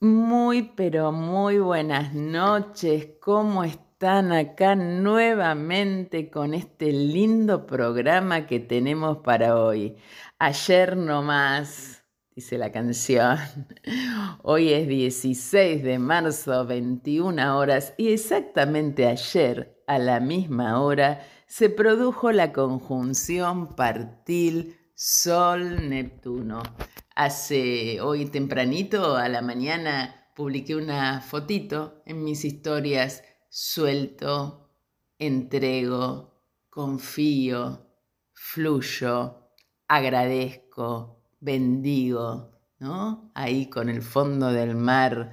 [0.00, 3.08] Muy, pero muy buenas noches.
[3.20, 9.96] ¿Cómo están acá nuevamente con este lindo programa que tenemos para hoy?
[10.38, 13.38] Ayer no más, dice la canción.
[14.44, 21.70] Hoy es 16 de marzo, 21 horas, y exactamente ayer, a la misma hora, se
[21.70, 26.60] produjo la conjunción partil Sol-Neptuno.
[27.14, 34.72] Hace hoy tempranito a la mañana publiqué una fotito en mis historias, suelto,
[35.16, 37.86] entrego, confío,
[38.32, 39.52] fluyo,
[39.86, 43.30] agradezco, bendigo, ¿no?
[43.36, 45.32] Ahí con el fondo del mar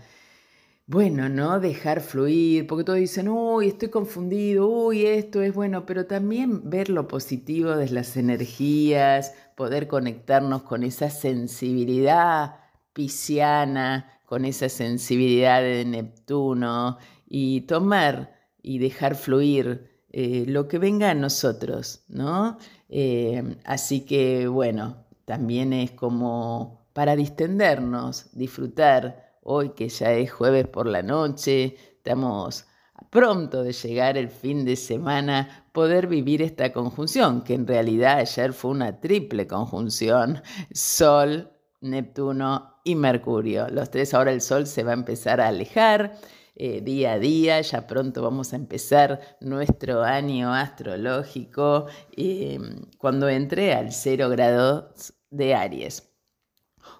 [0.87, 1.59] bueno, ¿no?
[1.59, 6.89] Dejar fluir, porque todos dicen, uy, estoy confundido, uy, esto es bueno, pero también ver
[6.89, 12.57] lo positivo de las energías, poder conectarnos con esa sensibilidad
[12.93, 16.97] pisciana, con esa sensibilidad de Neptuno
[17.27, 22.57] y tomar y dejar fluir eh, lo que venga a nosotros, ¿no?
[22.89, 30.67] Eh, así que, bueno, también es como para distendernos, disfrutar hoy que ya es jueves
[30.67, 32.65] por la noche, estamos
[33.09, 38.53] pronto de llegar el fin de semana, poder vivir esta conjunción, que en realidad ayer
[38.53, 40.41] fue una triple conjunción,
[40.73, 41.51] Sol,
[41.81, 43.67] Neptuno y Mercurio.
[43.69, 46.17] Los tres, ahora el Sol se va a empezar a alejar.
[46.55, 52.57] Eh, día a día, ya pronto vamos a empezar nuestro año astrológico eh,
[52.97, 54.93] cuando entre al cero grado
[55.29, 56.14] de Aries.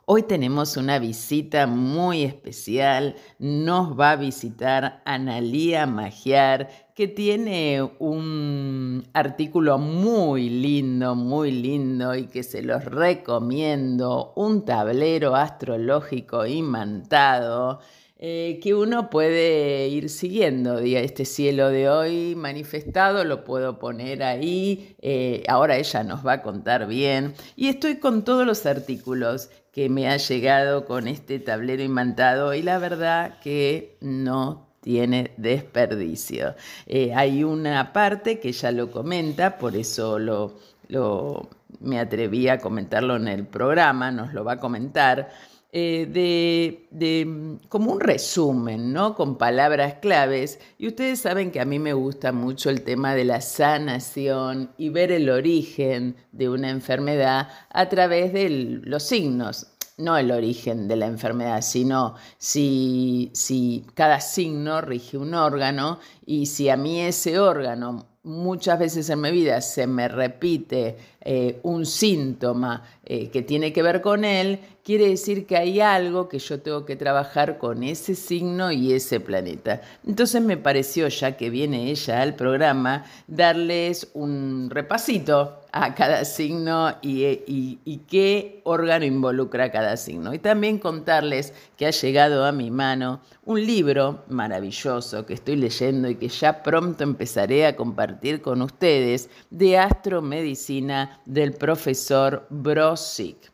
[0.08, 3.16] Hoy tenemos una visita muy especial.
[3.39, 12.28] Nos va a visitar Analía Magiar, que tiene un artículo muy lindo, muy lindo y
[12.28, 14.33] que se los recomiendo.
[14.36, 17.80] Un tablero astrológico imantado.
[18.17, 20.80] Eh, que uno puede ir siguiendo.
[20.80, 24.96] este cielo de hoy manifestado lo puedo poner ahí.
[25.02, 27.34] Eh, ahora ella nos va a contar bien.
[27.56, 32.62] Y estoy con todos los artículos que me ha llegado con este tablero imantado y
[32.62, 36.56] la verdad que no tiene desperdicio.
[36.88, 40.53] Eh, hay una parte que ya lo comenta, por eso lo,
[40.88, 41.50] lo,
[41.81, 45.30] me atreví a comentarlo en el programa, nos lo va a comentar.
[45.78, 49.13] Eh, de, de, como un resumen, ¿no?
[49.13, 50.58] Con palabras claves.
[50.78, 54.88] Y ustedes saben que a mí me gusta mucho el tema de la sanación y
[54.88, 58.50] ver el origen de una enfermedad a través de
[58.85, 59.68] los signos.
[59.97, 66.46] No el origen de la enfermedad, sino si, si cada signo rige un órgano y
[66.46, 70.97] si a mí ese órgano muchas veces en mi vida se me repite
[71.28, 76.30] eh, un síntoma eh, que tiene que ver con él, quiere decir que hay algo
[76.30, 79.81] que yo tengo que trabajar con ese signo y ese planeta.
[80.06, 86.96] Entonces me pareció, ya que viene ella al programa, darles un repasito a cada signo
[87.02, 90.34] y, qué órgano involucra cada signo.
[90.34, 96.09] Y también contarles que ha llegado a mi mano un libro maravilloso que estoy leyendo
[96.09, 103.52] y que ya pronto empezaré a compartir con ustedes de astromedicina del profesor Brosick.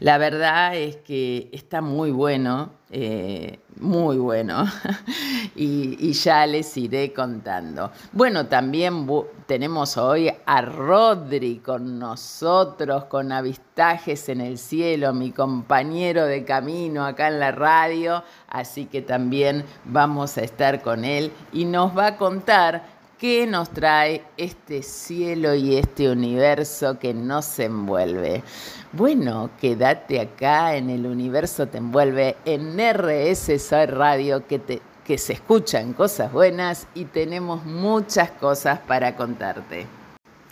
[0.00, 4.64] La verdad es que está muy bueno, eh, muy bueno,
[5.56, 7.90] y, ya les iré contando.
[8.12, 9.06] Bueno, también
[9.46, 17.04] tenemos hoy a Rodri con nosotros, con avistajes en el cielo, mi compañero de camino
[17.04, 22.08] acá en la radio, así que también vamos a estar con él y nos va
[22.08, 22.91] a contar
[23.22, 28.42] ¿Qué nos trae este cielo y este universo que nos envuelve?
[28.90, 35.34] Bueno, quédate acá en el universo te envuelve en RS Radio que, te, que se
[35.34, 40.01] escuchan cosas buenas y tenemos muchas cosas para contarte.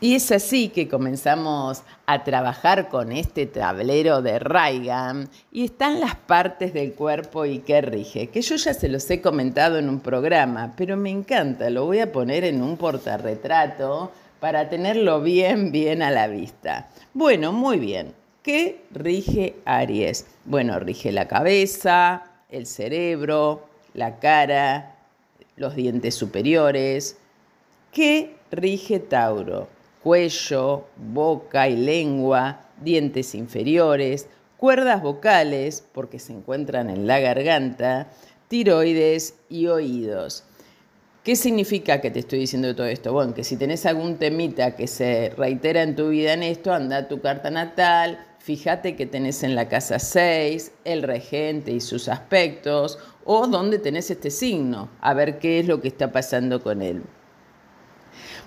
[0.02, 6.14] Y es así que comenzamos a trabajar con este tablero de Raigan y están las
[6.14, 10.00] partes del cuerpo y qué rige, que yo ya se los he comentado en un
[10.00, 14.10] programa, pero me encanta, lo voy a poner en un portarretrato
[14.40, 16.88] para tenerlo bien, bien a la vista.
[17.12, 18.14] Bueno, muy bien.
[18.42, 20.26] ¿Qué rige Aries?
[20.46, 24.96] Bueno, rige la cabeza, el cerebro, la cara,
[25.56, 27.18] los dientes superiores.
[27.92, 29.68] ¿Qué rige Tauro?
[30.02, 38.08] Cuello, boca y lengua, dientes inferiores, cuerdas vocales, porque se encuentran en la garganta,
[38.48, 40.44] tiroides y oídos.
[41.24, 43.12] ¿Qué significa que te estoy diciendo todo esto?
[43.12, 46.96] Bueno, que si tenés algún temita que se reitera en tu vida en esto, anda
[46.96, 52.08] a tu carta natal, fíjate que tenés en la casa 6, el regente y sus
[52.08, 56.80] aspectos, o dónde tenés este signo, a ver qué es lo que está pasando con
[56.80, 57.02] él.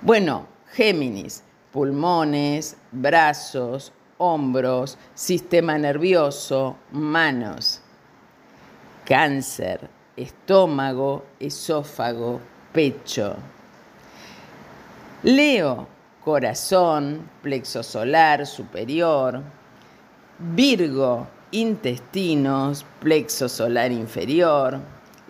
[0.02, 7.80] Bueno, Géminis, pulmones, brazos, hombros, sistema nervioso, manos.
[9.06, 9.88] Cáncer,
[10.18, 12.40] estómago, esófago,
[12.72, 13.36] pecho.
[15.22, 15.88] Leo,
[16.24, 19.44] corazón, plexo solar superior.
[20.40, 24.80] Virgo, intestinos, plexo solar inferior.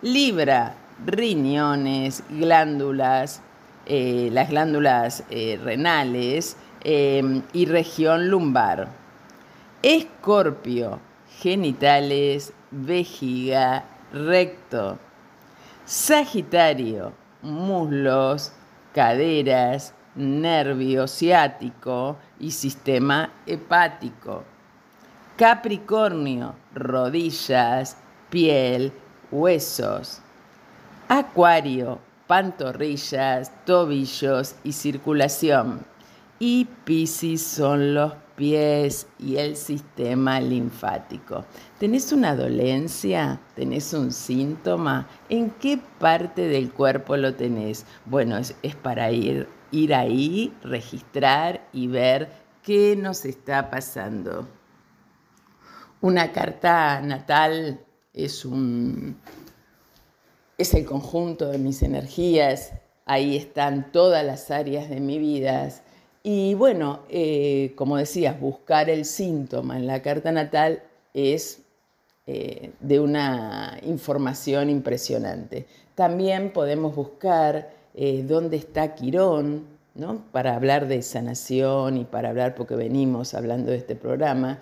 [0.00, 0.74] Libra,
[1.04, 3.42] riñones, glándulas,
[3.86, 8.88] eh, las glándulas eh, renales em, y región lumbar.
[9.82, 11.00] Escorpio,
[11.40, 14.98] genitales, vejiga, recto.
[15.84, 18.52] Sagitario, muslos,
[18.94, 24.44] caderas, nervio ciático y sistema hepático.
[25.36, 27.96] Capricornio, rodillas,
[28.30, 28.92] piel,
[29.30, 30.20] huesos.
[31.08, 35.86] Acuario, pantorrillas, tobillos y circulación.
[36.38, 41.44] Y Piscis son los pies y el sistema linfático.
[41.78, 43.40] ¿Tenés una dolencia?
[43.54, 45.06] ¿Tenés un síntoma?
[45.28, 47.86] ¿En qué parte del cuerpo lo tenés?
[48.06, 52.30] Bueno, es, para ir, ir ahí, registrar y ver
[52.62, 54.48] qué nos está pasando.
[56.00, 57.80] Una carta natal
[58.12, 59.16] es un
[60.58, 62.72] es el conjunto de mis energías,
[63.06, 65.70] ahí están todas las áreas de mi vida
[66.26, 71.60] y bueno, eh, como decías, buscar el síntoma en la carta natal es
[72.26, 75.66] eh, de una información impresionante.
[75.94, 80.24] También podemos buscar eh, dónde está Quirón, ¿no?
[80.32, 84.60] para hablar de sanación y para hablar, porque venimos hablando de este programa,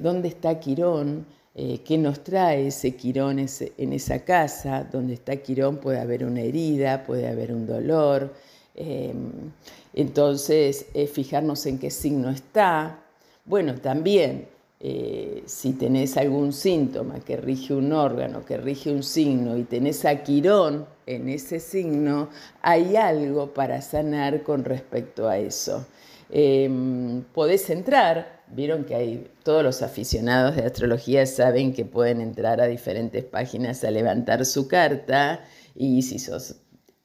[0.00, 6.00] dónde está Quirón, qué nos trae ese Quirón en esa casa, donde está Quirón puede
[6.00, 8.34] haber una herida, puede haber un dolor.
[8.74, 9.52] Em,
[9.94, 12.98] entonces, eh, fijarnos en qué signo está.
[13.44, 14.48] Bueno, también
[14.80, 20.04] eh, si tenés algún síntoma que rige un órgano, que rige un signo y tenés
[20.04, 22.30] a Quirón en ese signo,
[22.62, 25.86] hay algo para sanar con respecto a eso.
[26.30, 32.60] Em, podés entrar, vieron que hay todos los aficionados de astrología saben que pueden entrar
[32.60, 36.56] a diferentes páginas a levantar su carta y si sos,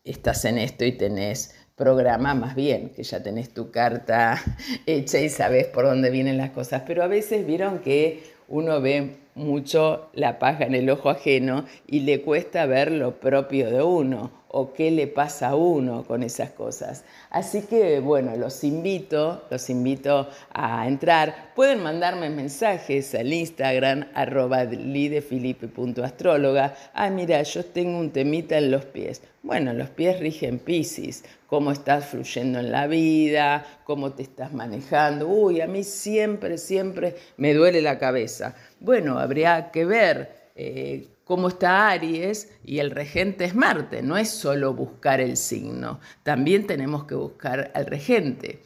[0.04, 4.42] estás en esto y tenés programa más bien, que ya tenés tu carta
[4.86, 6.84] hecha y sabes por dónde vienen las cosas.
[6.86, 12.02] Pero a veces vieron que uno ve mucho la paja en el ojo ajeno y
[12.02, 16.52] le cuesta ver lo propio de uno o qué le pasa a uno con esas
[16.52, 17.04] cosas.
[17.30, 21.52] Así que bueno, los invito, los invito a entrar.
[21.56, 26.76] Pueden mandarme mensajes al Instagram arroba lidefilipe.astróloga.
[26.94, 29.22] Ah, mira, yo tengo un temita en los pies.
[29.44, 35.28] Bueno, los pies rigen Pisces, cómo estás fluyendo en la vida, cómo te estás manejando.
[35.28, 38.56] Uy, a mí siempre, siempre me duele la cabeza.
[38.80, 40.40] Bueno, habría que ver.
[40.56, 44.02] Eh, cómo está Aries y el regente es Marte.
[44.02, 48.64] No es solo buscar el signo, también tenemos que buscar al regente.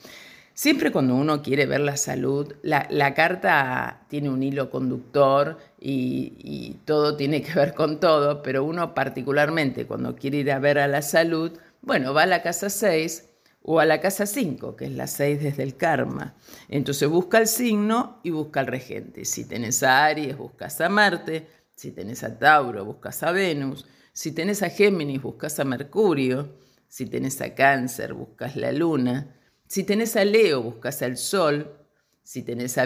[0.54, 6.80] Siempre cuando uno quiere ver la salud, la, carta tiene un hilo conductor y, y,
[6.86, 10.88] todo tiene que ver con todo, pero uno particularmente cuando quiere ir a ver a
[10.88, 13.30] la salud, bueno, va a la casa 6
[13.64, 16.34] o a la casa 5, que es la 6 desde el karma.
[16.70, 19.26] Entonces busca el signo y busca el regente.
[19.26, 21.63] Si tenés a Aries, buscas a Marte.
[21.76, 23.86] Si tenés a Tauro, buscas a Venus.
[24.14, 26.58] Si tenés a Géminis, buscas a Mercurio.
[26.88, 29.36] Si tenés a Cáncer, buscas la Luna.
[29.68, 31.76] Si tenés a Leo, buscas al Sol.
[32.22, 32.86] Si tenés a,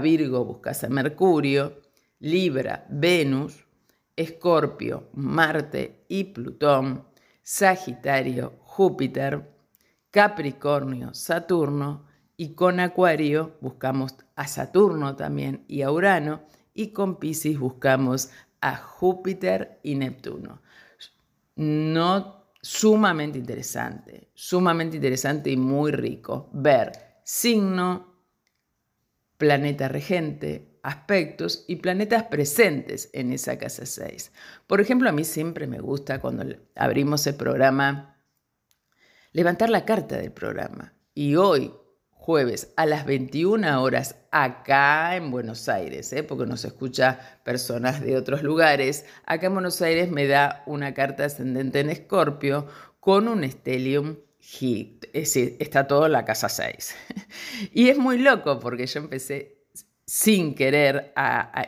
[0.00, 1.80] Virgo, buscas a Mercurio.
[2.20, 3.66] Libra, Venus.
[4.14, 7.04] Escorpio, Marte y Plutón.
[7.42, 9.50] Sagitario, Júpiter.
[10.10, 12.06] Capricornio, Saturno.
[12.36, 16.42] Y con Acuario buscamos a Saturno también y a Urano
[16.74, 20.60] y con Pisces buscamos a Júpiter y Neptuno.
[21.56, 26.92] No sumamente interesante, sumamente interesante y muy rico ver
[27.24, 28.14] signo,
[29.36, 34.32] planeta regente, aspectos y planetas presentes en esa casa 6.
[34.66, 38.16] Por ejemplo, a mí siempre me gusta cuando abrimos el programa
[39.32, 40.92] levantar la carta del programa.
[41.14, 41.72] Y hoy,
[42.30, 46.22] jueves a las 21 horas acá en Buenos Aires, ¿eh?
[46.22, 49.04] porque nos escucha personas de otros lugares.
[49.26, 52.68] Acá en Buenos Aires me da una carta ascendente en Escorpio
[53.00, 55.06] con un Stellium Hit.
[55.06, 56.94] Es decir, está todo en la casa 6.
[57.72, 59.56] y es muy loco porque yo empecé
[60.06, 61.12] sin querer,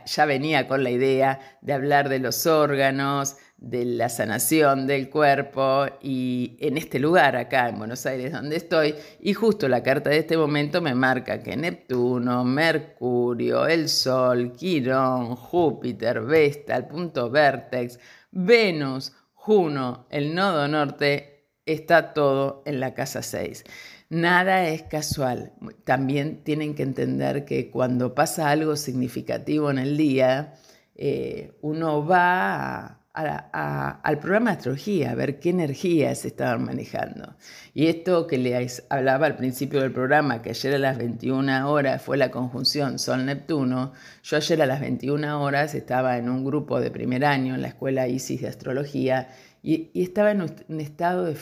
[0.06, 5.86] ya venía con la idea de hablar de los órganos, de la sanación del cuerpo
[6.00, 10.18] y en este lugar acá en Buenos Aires donde estoy y justo la carta de
[10.18, 18.00] este momento me marca que Neptuno, Mercurio, el Sol, Quirón, Júpiter, Vesta, el punto vértex,
[18.32, 23.64] Venus, Juno, el nodo norte, está todo en la casa 6.
[24.08, 25.52] Nada es casual.
[25.84, 30.54] También tienen que entender que cuando pasa algo significativo en el día,
[30.96, 37.36] eh, uno va al programa de astrología a ver qué energías estaban manejando.
[37.74, 42.00] Y esto que les hablaba al principio del programa, que ayer a las 21 horas
[42.02, 43.92] fue la conjunción Sol-Neptuno,
[44.22, 47.68] yo ayer a las 21 horas estaba en un grupo de primer año en la
[47.68, 49.28] escuela ISIS de astrología
[49.62, 51.34] y, estaba en un estado de,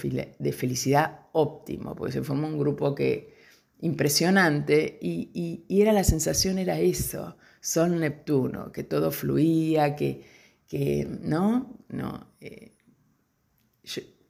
[0.53, 3.35] felicidad óptimo, porque se formó un grupo que
[3.81, 10.40] impresionante y, era la sensación era eso, Sol Neptuno, que todo fluía, que,
[10.71, 12.77] que no, no, eh,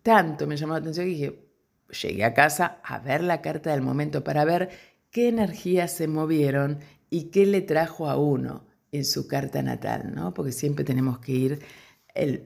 [0.02, 1.50] tanto me llamó la atención que dije,
[2.02, 4.70] llegué a casa a ver la carta del momento para ver
[5.10, 6.78] qué energías se movieron
[7.10, 10.32] y qué le trajo a uno en su carta natal, ¿no?
[10.32, 11.60] Porque siempre tenemos que ir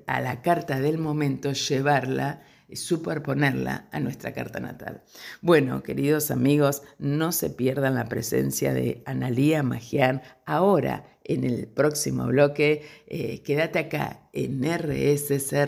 [0.08, 5.04] a la carta del momento, llevarla, superponerla a nuestra carta natal.
[5.40, 12.26] Bueno, queridos amigos, no se pierdan la presencia de Analía Magián ahora en el próximo
[12.26, 12.86] bloque.
[13.06, 15.66] Eh, quédate acá en RSC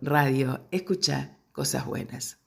[0.00, 2.40] Radio, escucha cosas buenas.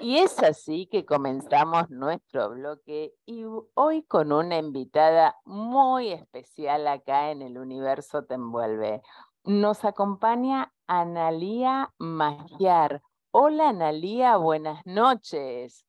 [0.00, 7.30] Y es así que comenzamos nuestro bloque y hoy con una invitada muy especial acá
[7.30, 9.02] en el universo te envuelve.
[9.44, 13.02] Nos acompaña Analía Magiar.
[13.30, 15.86] Hola Analía, buenas noches.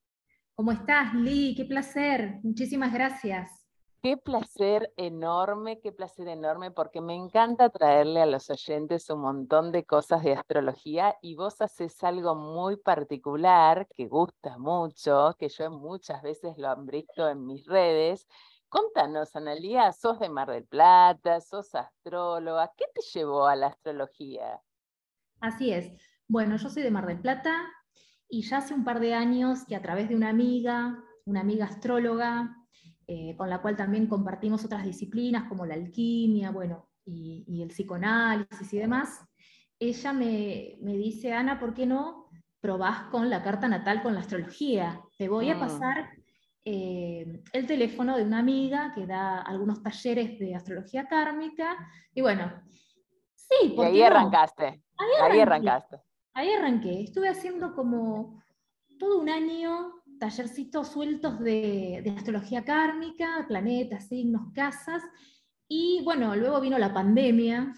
[0.55, 1.53] ¿Cómo estás, Lee?
[1.55, 2.39] Qué placer.
[2.43, 3.54] Muchísimas gracias.
[4.05, 9.71] Qué placer enorme, qué placer enorme, porque me encanta traerle a los oyentes un montón
[9.71, 15.71] de cosas de astrología y vos haces algo muy particular que gusta mucho, que yo
[15.71, 18.27] muchas veces lo han visto en mis redes.
[18.69, 24.61] Contanos, Analía, sos de Mar del Plata, sos astróloga, ¿qué te llevó a la astrología?
[25.39, 25.91] Así es.
[26.27, 27.55] Bueno, yo soy de Mar del Plata
[28.29, 31.65] y ya hace un par de años que a través de una amiga, una amiga
[31.65, 32.64] astróloga,
[33.07, 38.73] eh, con la cual también compartimos otras disciplinas como la alquimia, bueno, y, el psicoanálisis
[38.73, 39.23] y demás,
[39.79, 45.01] ella me, dice, Ana, ¿por qué no probás con la carta natal, con la astrología?
[45.17, 45.59] Te voy a mm.
[45.59, 46.09] pasar
[46.63, 51.77] eh, el teléfono de una amiga que da algunos talleres de astrología kármica,
[52.13, 52.51] y bueno,
[53.35, 53.75] sí.
[53.77, 54.81] Y ahí arrancaste.
[54.97, 55.97] Ahí arrancaste.
[56.33, 57.03] Ahí arranqué.
[57.03, 58.41] Estuve haciendo como
[58.97, 65.03] todo un año tallercitos sueltos de, astrología kármica, planetas, signos, casas.
[65.67, 67.73] Y bueno, luego vino la pandemia.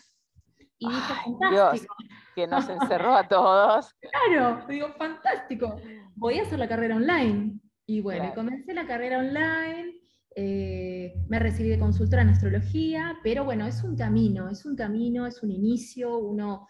[0.79, 1.95] Y dije, fantástico.
[2.35, 3.95] que nos encerró a todos.
[4.29, 5.75] claro, digo, fantástico.
[6.15, 7.59] Voy a hacer la carrera online.
[7.85, 9.95] Y bueno, comencé la carrera online.
[10.35, 15.25] Eh, me recibí de consultora en astrología, pero bueno, es un camino, es un camino,
[15.25, 16.67] es un inicio, uno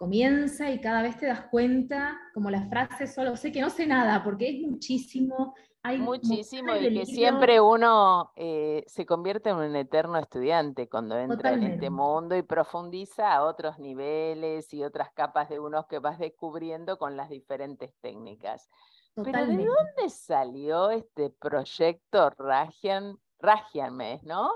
[0.00, 3.86] comienza y cada vez te das cuenta, como la frase, solo sé que no sé
[3.86, 5.54] nada, porque es muchísimo.
[5.82, 11.52] Hay muchísimo y que siempre uno eh, se convierte en un eterno estudiante cuando entra
[11.52, 16.18] en este mundo y profundiza a otros niveles y otras capas de unos que vas
[16.18, 18.70] descubriendo con las diferentes técnicas.
[19.14, 24.52] Pero ¿de dónde salió este proyecto Ragian, Ragian ¿no?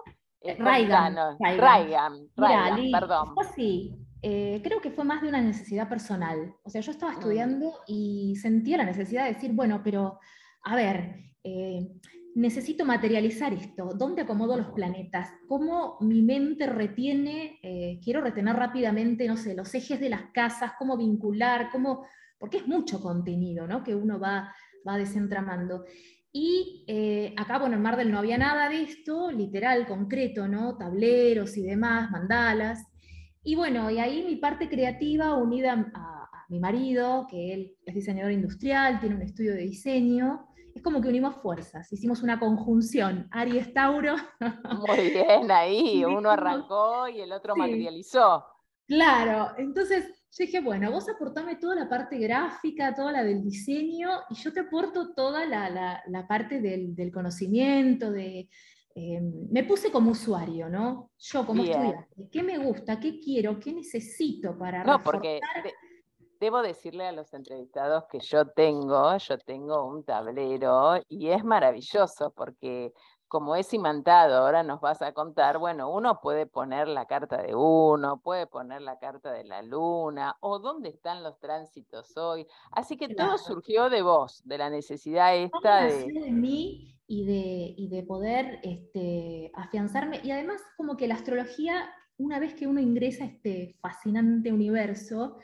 [0.59, 3.35] Raigan, Raigan, Raigan, perdón.
[3.55, 6.57] Sí, eh, creo que fue más de una necesidad personal.
[6.63, 7.17] O sea, yo estaba mm.
[7.17, 10.19] estudiando y sentía la necesidad de decir, bueno, pero
[10.63, 11.87] a ver, eh,
[12.35, 13.91] necesito materializar esto.
[13.95, 15.29] ¿Dónde acomodo los planetas?
[15.47, 20.73] ¿Cómo mi mente retiene, eh, quiero retener rápidamente, no sé, los ejes de las casas,
[20.79, 22.07] cómo vincular, cómo,
[22.39, 23.85] porque es mucho contenido, ¿no?
[23.85, 24.55] Que uno va,
[24.89, 25.85] va desentramando.
[26.33, 26.87] Y
[27.37, 30.79] acá, bueno, en Mar no había nada de esto, literal, concreto, ¿no?
[30.79, 32.89] Tableros y demás, mandalas.
[33.47, 38.33] Y bueno, y ahí mi parte creativa unida a, mi marido, que él es diseñador
[38.33, 43.73] industrial, tiene un estudio de diseño, es como que unimos fuerzas, hicimos una conjunción, Aries
[43.73, 44.15] Tauro.
[44.87, 48.45] Muy bien, ahí, uno arrancó y el otro materializó.
[48.87, 54.11] Claro, entonces yo dije, bueno, vos aportame toda la parte gráfica, toda la del diseño,
[54.29, 58.49] y yo te aporto toda la, parte del, del, conocimiento, de,
[58.97, 61.11] eh, me puse como usuario, ¿no?
[61.19, 63.01] Yo como estudiante, ¿qué me gusta?
[63.01, 63.59] ¿Qué quiero?
[63.59, 65.41] ¿Qué necesito para No, porque
[66.39, 72.33] debo decirle a los entrevistados que yo tengo, yo tengo un tablero y es maravilloso
[72.37, 72.93] porque
[73.27, 77.53] como es imantado, ahora nos vas a contar, bueno, uno puede poner la carta de
[77.57, 82.47] uno, puede poner la carta de la luna, o dónde están los tránsitos hoy.
[82.71, 86.07] Así que todo surgió de vos, de la necesidad esta de...
[86.13, 90.21] de mí y de, y de poder este, afianzarme.
[90.23, 95.39] Y además como que la astrología, una vez que uno ingresa a este fascinante universo,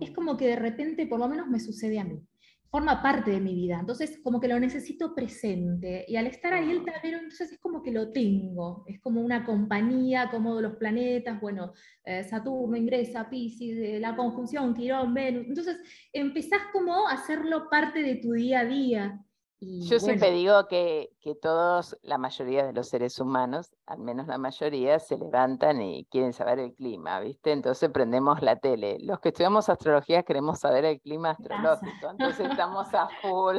[0.00, 0.14] es mm.
[0.14, 2.20] como que de repente, por lo menos me sucede a mí.
[2.68, 6.04] Forma parte de mi vida, entonces como que lo necesito presente.
[6.08, 9.46] Y al estar ahí el tablero, entonces es como que lo tengo, es como una
[9.46, 11.72] compañía, como los planetas, bueno,
[12.04, 15.78] eh, Saturno ingresa, Pisces, eh, la conjunción, Quirón, Venus, entonces
[16.12, 19.25] empezás como a hacerlo parte de tu día a día
[19.60, 21.10] yo siempre digo que,
[21.40, 26.34] todos, la mayoría de los seres humanos, al menos la mayoría, se levantan y quieren
[26.34, 27.52] saber el clima, ¿viste?
[27.52, 28.98] Entonces prendemos la tele.
[29.00, 33.56] Los que estudiamos astrología queremos saber el clima astrológico, entonces estamos a full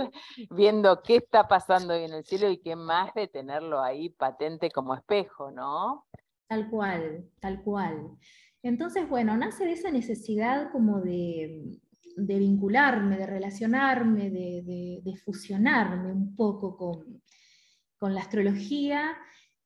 [0.52, 4.70] viendo qué está pasando hoy en el cielo y qué más de tenerlo ahí patente
[4.70, 6.06] como espejo, ¿no?
[6.48, 8.12] Tal cual, tal cual.
[8.62, 11.80] Entonces, bueno, nace de esa necesidad como de,
[12.18, 17.22] de vincularme, de relacionarme, de, fusionarme un poco con,
[18.14, 19.16] la astrología.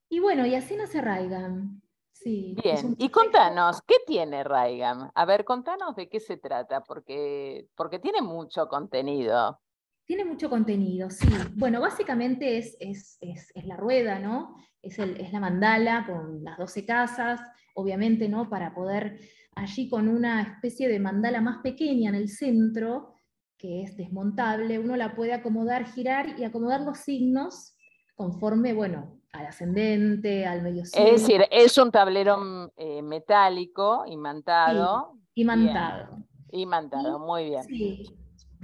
[0.10, 1.82] Y bueno, y así nace Raigam.
[2.12, 5.10] Sí, Bien, y contanos, ¿qué tiene Raigam?
[5.16, 9.60] A ver, contanos de qué se trata, porque, porque tiene mucho contenido.
[10.06, 11.30] Tiene mucho contenido, sí.
[11.56, 13.20] Bueno, básicamente es, es,
[13.64, 14.56] la rueda, ¿no?
[14.82, 17.40] Es, es, la mandala con las 12 casas,
[17.74, 18.50] obviamente, ¿no?
[18.50, 19.20] Para poder
[19.56, 23.14] allí con una especie de mandala más pequeña en el centro,
[23.58, 27.76] que es desmontable, uno la puede acomodar, girar y acomodar los signos
[28.16, 31.06] conforme, bueno, al ascendente, al medio signo.
[31.06, 35.14] Es decir, es un tablero mm, eh, metálico, imantado.
[35.34, 36.26] Sí, imantado.
[36.52, 37.64] Imantado, muy bien.
[37.64, 38.04] Sí,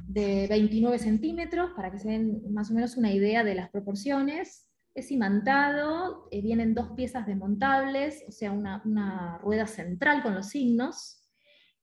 [0.08, 4.67] de 29 centímetros, para que se den más o menos una idea de las proporciones
[4.98, 11.24] es imantado, eh, vienen dos piezas desmontables, o sea, una, rueda central con los signos,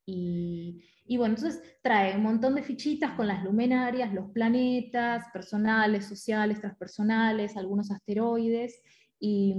[0.04, 0.83] y,
[1.16, 7.57] bueno, entonces trae un montón de fichitas con las luminarias, los planetas, personales, sociales, transpersonales,
[7.57, 8.83] algunos asteroides,
[9.20, 9.55] y,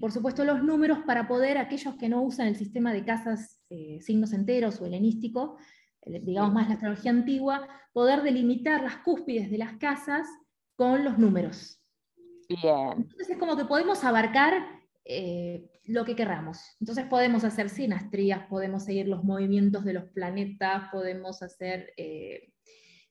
[0.00, 3.98] por supuesto los números para poder, aquellos que no usan el sistema de casas eh,
[4.02, 5.56] signos enteros o helenístico,
[6.02, 10.28] eh, digamos más la astrología antigua, poder delimitar las cúspides de las casas
[10.76, 11.82] con los números.
[12.48, 14.66] Entonces es como que podemos abarcar
[15.04, 16.58] eh, lo que queramos.
[16.80, 22.52] Entonces podemos hacer sinastrías, podemos seguir los movimientos de los planetas, podemos hacer, eh,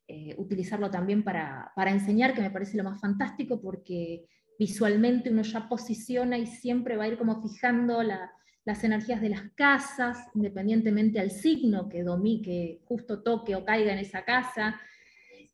[0.08, 4.26] eh, utilizarlo también para, enseñar, que me parece lo más fantástico, porque
[4.60, 9.52] visualmente uno ya posiciona y siempre va a ir como fijando las energías de las
[9.56, 14.80] casas, independientemente al signo que, domine, que justo toque o caiga en esa casa.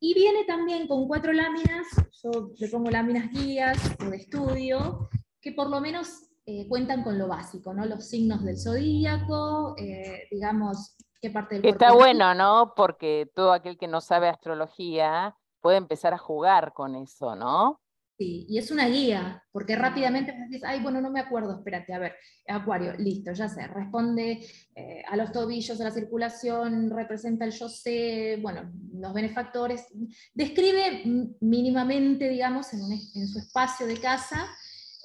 [0.03, 1.85] Y viene también con cuatro láminas,
[2.23, 5.09] yo le pongo láminas guías o de estudio,
[5.39, 7.85] que por lo menos eh, cuentan con lo básico, ¿no?
[7.85, 12.73] Los signos del zodíaco, eh, digamos, qué parte del Está bueno, ¿no?
[12.75, 17.80] Porque todo aquel que no sabe astrología puede empezar a jugar con eso, ¿no?
[18.21, 21.97] Sí, y es una guía, porque rápidamente dices, ay, bueno, no me acuerdo, espérate, a
[21.97, 22.13] ver,
[22.47, 27.67] Acuario, listo, ya sé, responde eh, a los tobillos, a la circulación, representa el yo
[27.67, 29.87] sé, bueno, los benefactores,
[30.35, 31.01] describe
[31.39, 34.47] mínimamente, digamos, en, su espacio de casa,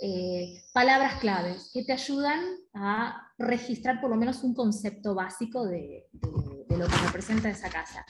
[0.03, 6.05] eh, palabras claves que te ayudan a registrar por lo menos un concepto básico de
[6.69, 8.05] lo que representa esa casa.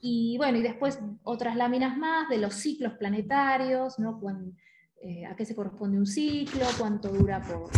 [0.00, 4.20] Y bueno, y después otras láminas más de los ciclos planetarios, ¿no?
[5.02, 7.70] Eh, a qué se corresponde un ciclo, cuánto dura por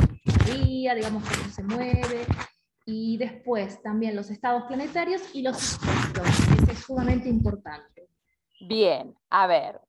[0.45, 2.27] día, digamos, cómo se mueve.
[2.85, 6.27] Y después también los estados planetarios y los ciclos,
[6.65, 8.09] que es sumamente importante.
[8.61, 9.81] Bien, a ver,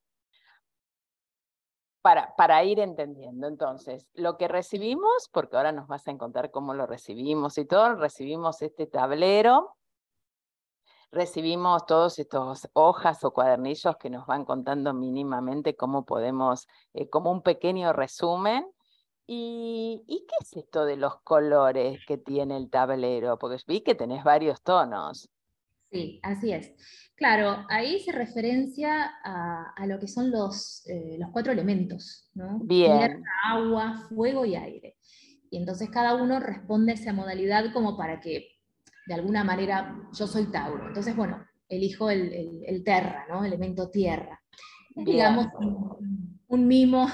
[2.02, 3.46] para, para, ir entendiendo.
[3.46, 7.94] Entonces, lo que recibimos, porque ahora nos vas a contar cómo lo recibimos y todo,
[7.94, 9.76] recibimos este tablero
[11.14, 17.30] recibimos todos estos hojas o cuadernillos que nos van contando mínimamente cómo podemos, eh, como
[17.30, 18.66] un pequeño resumen.
[19.26, 23.38] ¿Y, qué es esto de los colores que tiene el tablero?
[23.38, 25.30] Porque vi que tenés varios tonos.
[25.90, 26.74] Sí, así es.
[27.14, 32.58] Claro, ahí se referencia a, lo que son los, eh, los cuatro elementos, ¿no?
[32.64, 32.98] Bien.
[32.98, 34.96] Tierra, agua, fuego y aire.
[35.50, 38.53] Y entonces cada uno responde a esa modalidad como para que
[39.06, 43.44] de alguna manera, yo soy Tauro, entonces, bueno, elijo el, terra, ¿no?
[43.44, 44.40] Elemento tierra.
[44.94, 45.46] digamos
[46.48, 47.08] un, mimo,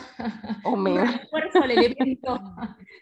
[0.64, 1.04] un, mimo.
[1.04, 2.38] refuerzo al elemento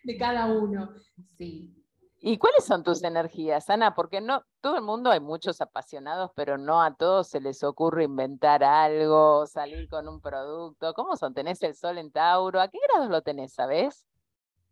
[0.04, 0.90] de cada uno.
[1.36, 1.74] Sí.
[2.20, 3.94] ¿Y cuáles son tus energías, Ana?
[3.94, 8.04] Porque no, todo el mundo hay muchos apasionados, pero no a todos se les ocurre
[8.04, 10.94] inventar algo, salir con un producto.
[10.94, 11.32] ¿Cómo son?
[11.32, 12.60] ¿Tenés el sol en Tauro?
[12.60, 14.04] ¿A qué grado lo tenés, sabes?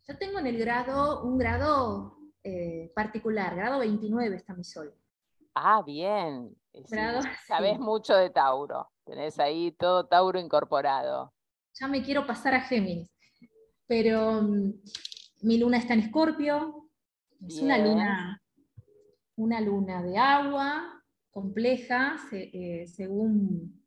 [0.08, 2.15] Yo tengo en el grado, un grado
[2.48, 4.94] eh, particular, grado 29 está mi sol.
[5.52, 6.56] Ah, bien.
[7.48, 8.88] sabes mucho de Tauro.
[9.04, 11.32] Tenés ahí todo Tauro incorporado.
[11.74, 13.10] Ya me quiero pasar a Géminis.
[13.88, 14.74] Pero mm,
[15.42, 16.88] mi luna está en Escorpio,
[17.44, 18.40] es una luna,
[19.34, 23.84] una luna de agua compleja, eh, según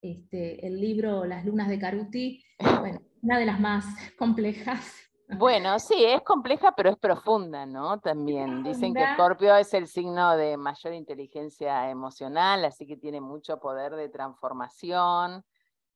[0.00, 2.44] este, el libro Las lunas de Caruti,
[3.22, 3.84] una de las más
[4.16, 5.05] complejas.
[5.28, 7.98] Bueno, sí, es compleja, pero es profunda, ¿no?
[7.98, 13.58] También dicen que Escorpio es el signo de mayor inteligencia emocional, así que tiene mucho
[13.58, 15.44] poder de transformación.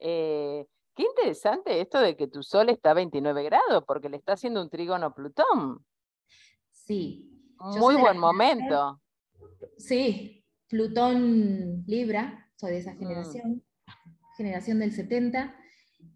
[0.00, 0.66] Eh,
[0.96, 4.60] qué interesante esto de que tu sol está a 29 grados, porque le está haciendo
[4.60, 5.84] un trígono Plutón.
[6.72, 7.30] Sí.
[7.78, 9.00] Muy buen momento.
[9.76, 12.98] Sí, Plutón Libra, soy de esa mm.
[12.98, 13.64] generación,
[14.36, 15.56] generación del 70.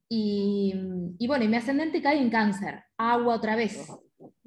[0.09, 0.75] Y,
[1.27, 3.91] bueno, y mi ascendente cae en cáncer, agua otra vez.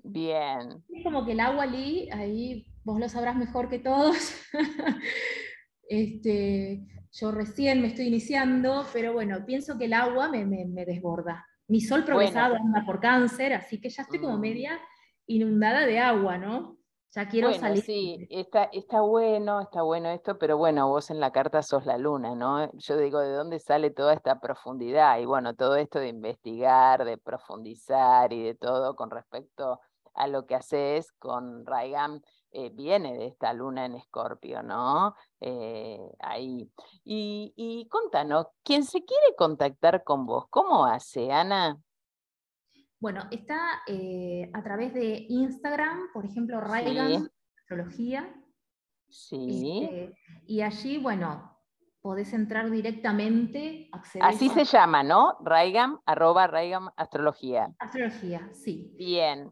[0.03, 0.83] Bien.
[0.89, 4.15] Es como que el agua, Lee, ahí vos lo sabrás mejor que todos.
[5.89, 10.45] este, yo recién me estoy iniciando, pero bueno, pienso que el agua me,
[10.85, 11.45] desborda.
[11.67, 14.41] Mi sol progresado anda por cáncer, así que ya estoy como mm.
[14.41, 14.79] media
[15.25, 16.76] inundada de agua, ¿no?
[17.11, 17.83] Ya quiero salir.
[17.83, 21.97] Sí, está, está bueno, está bueno esto, pero bueno, vos en la carta sos la
[21.97, 22.71] luna, ¿no?
[22.73, 25.17] Yo digo, ¿de dónde sale toda esta profundidad?
[25.19, 29.79] Y bueno, todo esto de investigar, de profundizar y de todo con respecto
[30.13, 35.15] a lo que haces con Raigan, eh, viene de esta luna en Escorpio, ¿no?
[35.39, 36.71] Eh, ahí.
[37.03, 41.79] Y, y contanos, quien se quiere contactar con vos, ¿cómo hace, Ana?
[42.99, 47.29] Bueno, está eh, a través de Instagram, por ejemplo, Raigan
[47.59, 48.33] Astrología.
[49.09, 49.83] Sí.
[49.83, 51.57] Este, y allí, bueno,
[52.01, 55.37] podés entrar directamente, acceder Así se llama, ¿no?
[55.43, 57.73] Raigan, arroba Raigan Astrología.
[57.79, 58.93] Astrología, sí.
[58.97, 59.51] Bien.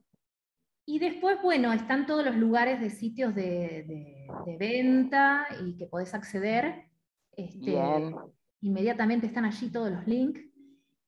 [0.87, 4.27] Y después, bueno, están todos los lugares de sitios de,
[4.59, 6.89] venta y que podés acceder.
[7.31, 8.15] Este, Bien.
[8.61, 10.41] Inmediatamente están allí todos los links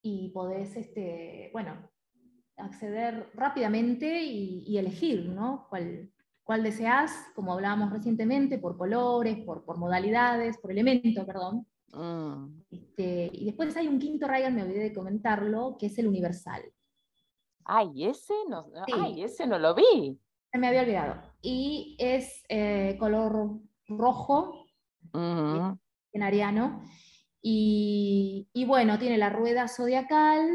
[0.01, 1.89] y podés, este, bueno,
[2.57, 5.67] acceder rápidamente y, elegir, ¿no?
[5.69, 6.11] ¿Cuál,
[6.43, 11.67] cuál deseas, como hablábamos recientemente, por colores, por, por modalidades, por elementos, perdón.
[11.93, 12.63] Mm.
[12.69, 16.61] Este, y después hay un quinto Ryan, me olvidé de comentarlo, que es el universal.
[17.63, 20.19] Ay, ese no, ay, ese no lo vi.
[20.51, 21.21] Se me había olvidado.
[21.41, 24.65] Y es eh, color rojo,
[25.13, 26.81] en ariano.
[27.41, 30.47] Y, y, bueno, tiene la rueda zodiacal,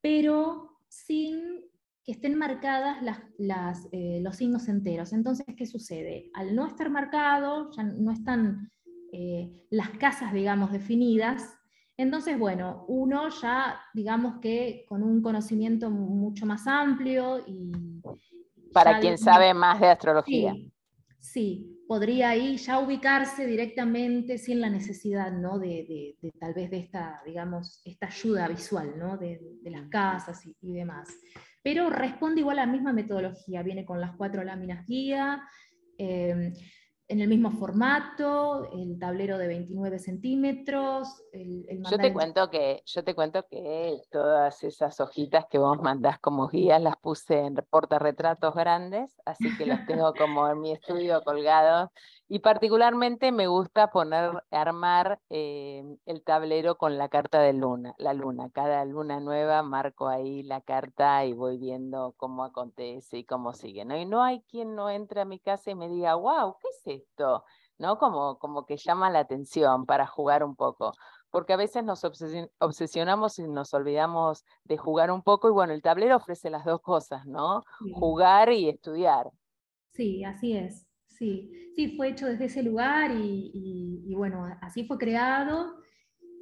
[0.00, 1.64] pero sin
[2.04, 2.98] que estén marcadas
[3.92, 5.12] eh, los signos enteros.
[5.12, 6.30] Entonces, ¿qué sucede?
[6.34, 8.70] Al no estar marcado, ya no están
[9.12, 11.58] eh, las casas, digamos, definidas,
[11.98, 17.72] entonces, bueno, uno ya, digamos que con un conocimiento mucho más amplio y...
[18.72, 20.54] Para quien sabe más de astrología.
[21.18, 25.58] Sí, podría ahí ya ubicarse directamente sin la necesidad, ¿no?
[25.58, 29.16] De, tal vez de esta, digamos, esta ayuda visual, ¿no?
[29.16, 31.08] De, las casas y, demás.
[31.62, 35.42] Pero responde igual a la misma metodología, viene con las cuatro láminas guía,
[35.96, 36.52] eh,
[37.08, 41.08] en el mismo formato, el tablero de 29 centímetros.
[41.90, 46.48] yo, te cuento que, yo te cuento que todas esas hojitas que vos mandás como
[46.48, 51.88] guías las puse en portarretratos grandes, así que las tengo como en mi estudio colgados
[52.30, 58.12] y particularmente me gusta poner, armar eh, el tablero con la carta de luna, la
[58.12, 58.50] luna.
[58.50, 63.86] Cada luna nueva marco ahí la carta y voy viendo cómo acontece y cómo sigue.
[63.86, 63.96] ¿no?
[63.96, 67.02] Y no hay quien no entre a mi casa y me diga, wow, ¿qué es
[67.02, 67.44] esto?
[67.78, 67.96] ¿No?
[67.96, 70.92] Como, como que llama la atención para jugar un poco.
[71.30, 75.82] Porque a veces nos obsesionamos y nos olvidamos de jugar un poco y bueno, el
[75.82, 77.64] tablero ofrece las dos cosas, ¿no?
[77.92, 79.30] Jugar y estudiar.
[79.92, 80.87] Sí, así es.
[81.18, 85.80] Sí, sí, fue hecho desde ese lugar y, bueno, así fue creado.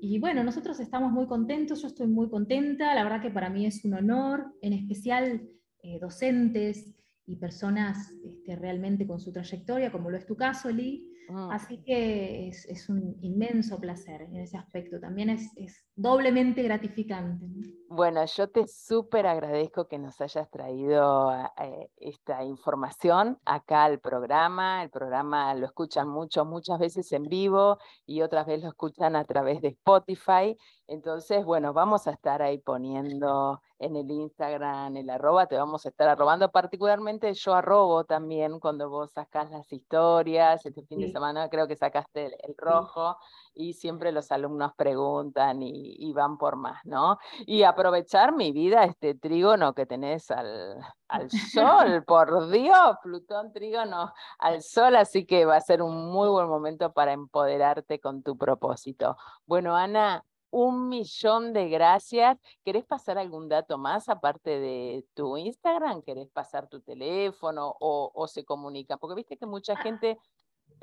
[0.02, 3.64] Y bueno, nosotros estamos muy contentos, yo estoy muy contenta, la verdad que para mí
[3.64, 5.48] es un honor, en especial
[5.82, 11.10] eh, docentes y personas este, realmente con su trayectoria, como lo es tu caso, Lee,
[11.28, 11.48] Ah.
[11.52, 15.50] Así que es, un inmenso placer en ese aspecto, también es,
[15.94, 17.46] doblemente gratificante.
[17.88, 24.82] Bueno, yo te súper agradezco que nos hayas traído eh, esta información acá al programa.
[24.82, 29.24] El programa lo escuchan mucho, muchas veces en vivo y otras veces lo escuchan a
[29.24, 30.56] través de Spotify.
[30.86, 35.90] Entonces, bueno, vamos a estar ahí poniendo en el Instagram, el arroba, te vamos a
[35.90, 36.50] estar arrobando.
[36.50, 40.64] Particularmente yo arrobo también cuando vos sacás las historias.
[40.64, 43.16] Este fin de semana creo que sacaste el, rojo
[43.54, 47.18] y siempre los alumnos preguntan y, van por más, ¿no?
[47.46, 54.12] Y aprovechar mi vida, este trígono que tenés al, al sol, por Dios, Plutón trígono
[54.38, 58.38] al sol, así que va a ser un muy buen momento para empoderarte con tu
[58.38, 59.16] propósito.
[59.46, 60.24] Bueno, Ana,
[60.56, 62.38] un millón de gracias.
[62.64, 66.00] ¿Querés pasar algún dato más aparte de tu Instagram?
[66.00, 68.96] ¿Querés pasar tu teléfono o, se comunica?
[68.96, 70.16] Porque viste que mucha ah, gente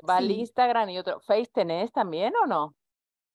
[0.08, 1.18] va al Instagram y otro.
[1.22, 2.76] ¿Face tenés también o no?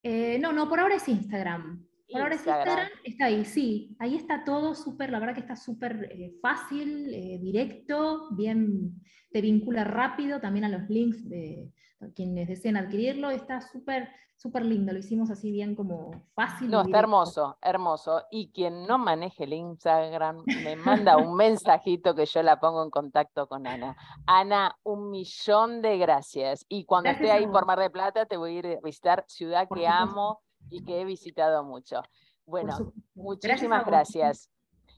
[0.02, 1.86] Eh, no, no, por ahora es Instagram.
[2.10, 3.96] Es Instagram, está ahí, sí.
[4.00, 9.42] Ahí está todo súper, la verdad que está súper eh, fácil, eh, directo, bien, te
[9.42, 11.72] vincula rápido también a los links de
[12.16, 13.30] quienes deseen adquirirlo.
[13.30, 16.72] Está súper súper lindo, lo hicimos así bien como fácil.
[16.72, 18.24] No, está hermoso, hermoso.
[18.32, 22.90] Y quien no maneje el Instagram me manda un mensajito que yo la pongo en
[22.90, 23.98] contacto con Ana.
[24.26, 26.66] Ana, un millón de gracias.
[26.70, 29.68] Y cuando esté ahí por Mar de Plata te voy a ir a visitar ciudad
[29.74, 32.02] que amo y que he visitado mucho.
[32.46, 34.50] Bueno, muchísimas gracias.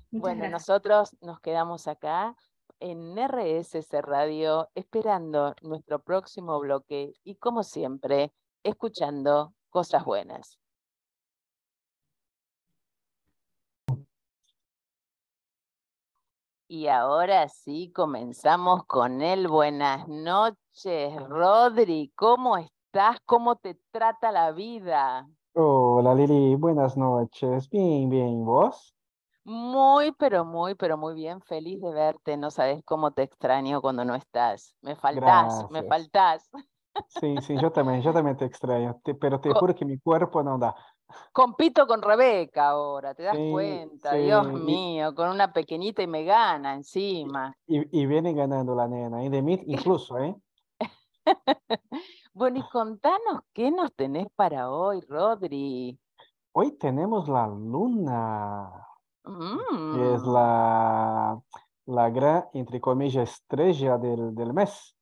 [0.10, 2.36] bueno, nosotros nos quedamos acá
[2.80, 10.58] en RSS Radio esperando nuestro próximo bloque y como siempre escuchando cosas buenas.
[16.68, 19.50] Y ahora sí, comenzamos con él.
[19.50, 22.14] Buenas noches, Rodri.
[22.16, 23.18] ¿Cómo estás?
[23.26, 25.28] ¿Cómo te trata la vida?
[25.54, 27.70] Hola Lili, buenas noches.
[27.70, 28.96] Bien, bien, ¿vos?
[29.44, 31.42] Muy, pero muy, pero muy bien.
[31.42, 32.38] Feliz de verte.
[32.38, 34.76] No sabes cómo te extraño cuando no estás.
[34.82, 36.50] Me faltás, me faltás.
[37.08, 40.58] Sí, sí, yo también, yo también te extraño, pero te juro que mi cuerpo no
[40.58, 40.74] da.
[41.34, 44.16] Compito con Rebeca ahora, ¿te das cuenta?
[44.16, 47.54] Dios mío, con una pequeñita y me gana encima.
[47.68, 50.34] Y, viene ganando la nena, y de mí incluso, ¿eh?
[52.34, 56.00] bueno, y contanos, ¿qué nos tenés para hoy, Rodri?
[56.54, 58.70] Hoy tenemos la luna,
[59.24, 60.32] que es mm.
[60.34, 61.42] la,
[61.86, 64.96] la gran, entre comillas, estrella del, del mes.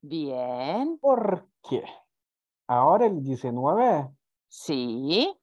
[0.00, 0.98] Bien.
[0.98, 1.84] ¿Por qué?
[2.66, 4.10] Ahora el 19
[4.48, 5.36] Sí.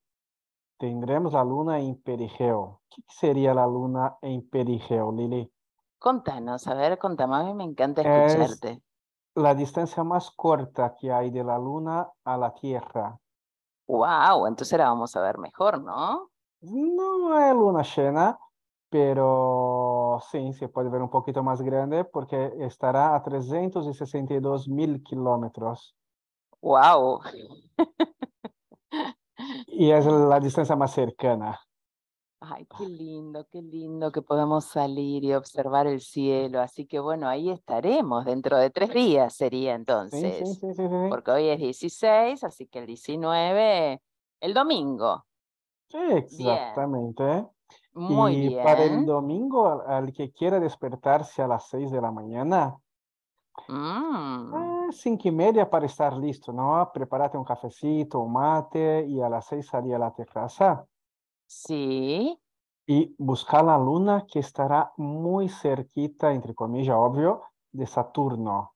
[0.77, 2.81] tendremos la luna en perigeo.
[2.89, 5.51] ¿Qué sería la luna en perigeo, Lili?
[5.99, 8.81] Contanos, a ver, contame, a mí me encanta escucharte.
[9.35, 13.17] La distancia más corta que hay de la luna a la Tierra.
[13.87, 16.29] Wow, entonces la vamos a ver mejor, ¿no?
[16.61, 18.37] No es luna llena,
[18.89, 25.95] pero sí, se puede ver un poquito más grande porque estará a 362 mil kilómetros.
[26.61, 27.21] ¡Wow!
[29.67, 31.59] y es la distancia más cercana.
[32.43, 36.59] Ay, qué lindo, qué lindo que podamos salir y observar el cielo.
[36.59, 40.49] Así que bueno, ahí estaremos dentro de tres días sería entonces.
[40.49, 44.01] Sí, sí, sí, porque hoy es 16, así que el 19,
[44.39, 45.23] el domingo.
[45.93, 47.45] Exactamente.
[47.93, 52.75] Muy y para el domingo, al, que quiera despertarse a las seis de la mañana,
[53.67, 54.53] mm.
[54.55, 56.89] eh, cinco y media para estar listo, ¿no?
[56.91, 60.87] Prepárate un cafecito, un mate y a las seis salir a la terraza.
[61.51, 62.39] Sí.
[62.87, 67.41] Y buscar la luna que estará muy cerquita, entre comillas, obvio,
[67.73, 68.73] de Saturno.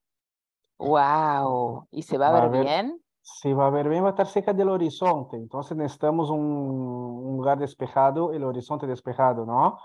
[0.77, 1.87] Wow.
[1.91, 3.01] ¿Y se va, a ver bien?
[3.21, 5.37] Sí, va a ver bien, va a estar cerca del horizonte.
[5.37, 9.77] Entonces necesitamos un, lugar despejado, el horizonte despejado, ¿no?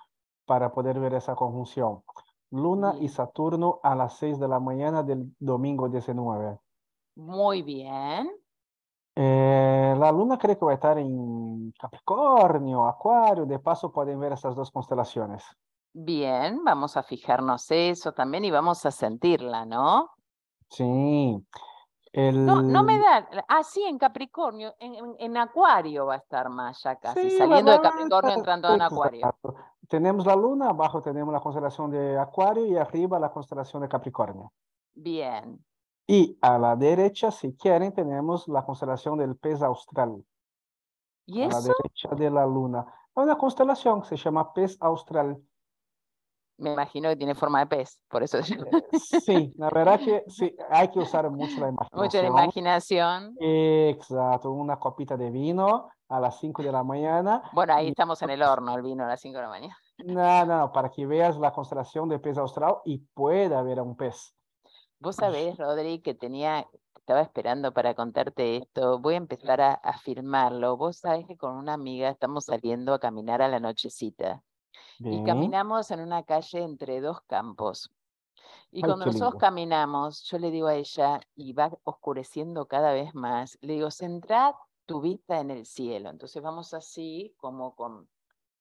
[0.44, 2.03] Para poder ver esa conjunción.
[2.50, 6.59] Luna y Saturno a las 6 de la mañana del domingo 19.
[7.14, 8.33] Muy bien.
[9.14, 13.44] Eh, la luna creo que va a estar en Capricornio, Acuario.
[13.46, 15.44] De paso pueden ver esas dos constelaciones.
[15.92, 20.11] Bien, vamos a fijarnos eso también y vamos a sentirla, ¿no?
[20.68, 21.44] Sí.
[22.12, 23.29] No, no me da.
[23.49, 27.81] Ah, sí, en Capricornio, en, en, Acuario va a estar más ya casi, saliendo de
[27.81, 29.35] Capricornio, entrando en Acuario.
[29.88, 34.53] Tenemos la luna, abajo tenemos la constelación de Acuario y arriba la constelación de Capricornio.
[34.92, 35.64] Bien.
[36.11, 40.25] Y a la derecha, si quieren, tenemos la constelación del pez austral.
[41.25, 41.57] ¿Y eso?
[41.57, 42.85] A la derecha de la luna.
[43.14, 45.40] Una constelación que se llama pez austral
[46.61, 48.38] me imagino que tiene forma de pez, por eso.
[48.42, 52.03] Sí, la verdad que sí, hay que usar mucho la imaginación.
[52.03, 53.37] Mucha la imaginación.
[53.40, 57.42] Exacto, una copita de vino a las 5 de la mañana.
[57.53, 59.77] Bueno, ahí estamos en el horno, el vino a las 5 de la mañana.
[60.05, 64.35] No, no, para que veas la constelación de pez austral y pueda haber un pez.
[65.01, 68.99] Vos sabés, Rodri, que tenía, estaba esperando para contarte esto.
[68.99, 70.77] Voy a empezar a, a firmarlo.
[70.77, 74.43] Vos sabés que con una amiga estamos saliendo a caminar a la nochecita
[74.99, 77.91] Y caminamos en una calle entre dos campos.
[78.73, 83.59] Y cuando nosotros caminamos, yo le digo a ella, y va oscureciendo cada vez más,
[83.63, 84.55] le digo, centrad
[84.87, 86.11] tu vista en el cielo.
[86.11, 88.09] Entonces vamos así, como con,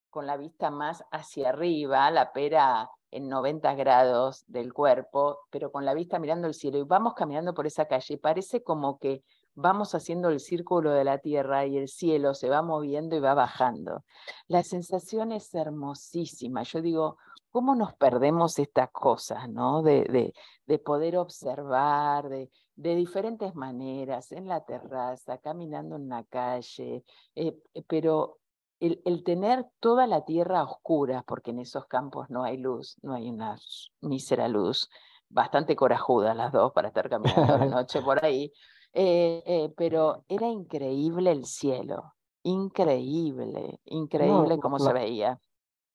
[0.10, 5.86] con la vista más hacia arriba, la pera en 90 grados del cuerpo, pero con
[5.86, 6.78] la vista mirando el cielo.
[6.78, 9.24] Y vamos caminando por esa calle y parece como que
[9.56, 13.34] vamos haciendo el círculo de la tierra y el cielo se va moviendo y va
[13.34, 14.04] bajando.
[14.48, 16.63] La sensación es hermosísima.
[16.63, 17.17] Yo digo,
[17.52, 19.82] ¿cómo nos perdemos estas cosas, ¿no?
[19.82, 20.34] De,
[20.65, 27.04] de, poder observar de, de, diferentes maneras, en la terraza, caminando en la calle,
[27.36, 28.38] eh, eh, pero
[28.79, 33.13] el, el, tener toda la tierra oscura, porque en esos campos no hay luz, no
[33.13, 33.57] hay una
[34.01, 34.89] mísera luz,
[35.29, 38.51] bastante corajudas las dos para estar caminando la noche por ahí,
[38.93, 42.13] eh, eh, pero era increíble el cielo,
[42.43, 45.39] increíble, increíble como se veía.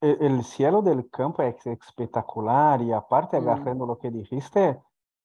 [0.00, 3.48] E, el, cielo del campo es espectacular y aparte, mm.
[3.48, 4.80] agarrando lo que dijiste,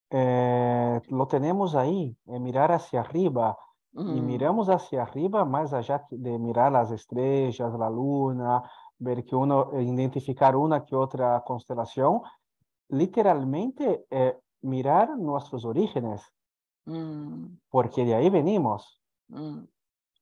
[0.09, 3.57] eh, lo tenemos ahí, mirar hacia arriba.
[3.93, 4.25] Y mm.
[4.25, 8.63] miramos hacia arriba, más allá de mirar las estrellas, la luna,
[8.97, 12.21] ver que uno, identificar una que otra constelación,
[12.89, 14.05] literalmente
[14.61, 16.21] mirar nuestros orígenes.
[16.85, 17.57] Mm.
[17.69, 19.01] Porque de ahí venimos.
[19.27, 19.63] Mm.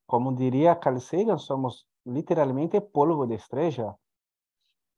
[0.06, 3.98] Como diría Carl Sagan, somos literalmente polvo de estrella.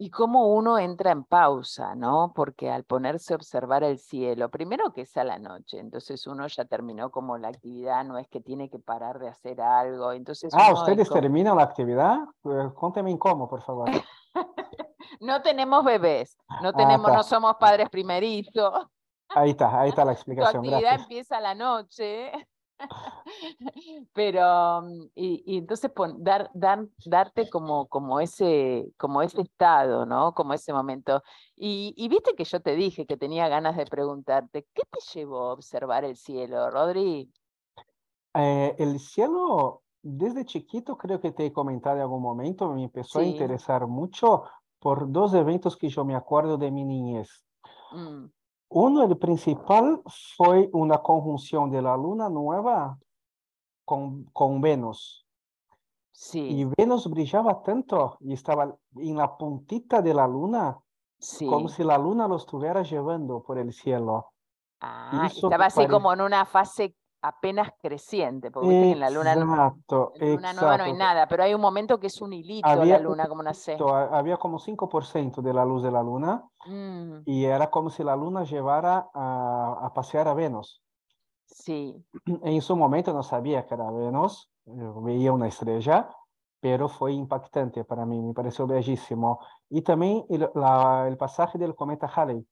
[0.01, 2.31] Y cómo uno entra en pausa, ¿no?
[2.33, 6.47] Porque al ponerse a observar el cielo, primero que es a la noche, entonces uno
[6.47, 10.13] ya terminó como la actividad, no es que tiene que parar de hacer algo.
[10.13, 12.19] Entonces ah, ¿ustedes terminan la actividad?
[12.41, 13.89] Pues, cuénteme cómo, por favor.
[15.19, 18.87] no tenemos bebés, no, ah, tenemos, no somos padres primerizos.
[19.35, 20.63] Ahí está, ahí está la explicación.
[20.63, 22.31] Tu actividad empieza a la noche.
[24.13, 30.33] Pero, mm, y, entonces dar, dar, darte como, como, ese, como ese estado, ¿no?
[30.33, 31.21] Como ese momento.
[31.55, 35.53] Y, viste que yo te dije que tenía ganas de preguntarte, ¿qué te llevó a
[35.53, 37.31] observar el cielo, Rodri?
[38.33, 43.19] Eh, el cielo, desde chiquito, creo que te he comentado en algún momento, me empezó
[43.19, 44.43] a interesar mucho
[44.79, 47.45] por dos eventos que yo me acuerdo de mi niñez.
[47.91, 48.25] Mm.
[48.69, 50.01] Uno, el principal,
[50.37, 52.97] fue una conjunción de la luna nueva
[53.83, 55.25] con, con Venus.
[56.11, 56.39] Sí.
[56.39, 60.77] Y Venus brillaba tanto y estaba en la puntita de la luna,
[61.17, 61.47] sí.
[61.47, 64.33] como si la luna lo estuviera llevando por el cielo.
[64.81, 70.41] Ah, estaba así como en una fase apenas creciente, porque en la luna, exacto, en
[70.41, 72.99] la luna nueva no hay nada, pero hay un momento que es un hilito la
[72.99, 73.77] luna, como una C.
[74.11, 77.21] Había como 5% de la luz de la luna mm.
[77.25, 80.81] y era como si la luna llevara a, a, pasear a Venus.
[81.45, 81.95] Sí.
[82.43, 86.09] En su momento no sabía que era Venus, veía una estrella,
[86.61, 89.39] pero fue impactante para mí, me pareció bellísimo.
[89.69, 92.45] Y también el, la, el pasaje del cometa Halley.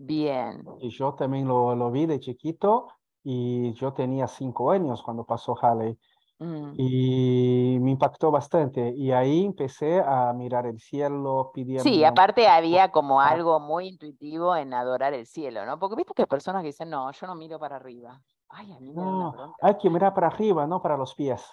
[0.00, 0.64] Bien.
[0.80, 2.86] Y yo también lo, lo vi de chiquito
[3.22, 5.98] y yo tenía cinco años cuando pasó Halley.
[6.38, 6.72] Mm.
[6.76, 8.92] Y me impactó bastante.
[8.94, 11.82] Y ahí empecé a mirar el cielo, pidiendo...
[11.82, 15.78] Sí, aparte había como algo muy intuitivo en adorar el cielo, ¿no?
[15.78, 18.20] Porque viste que hay personas que dicen, no, yo no miro para arriba.
[18.50, 21.44] Ay, a mí me no, hay que mirar para arriba, no para los pies.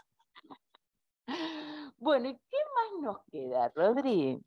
[1.97, 4.41] bueno, ¿y qué más nos queda, Rodri?